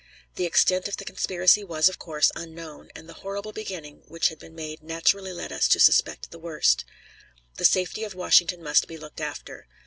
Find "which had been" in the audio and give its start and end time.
4.07-4.55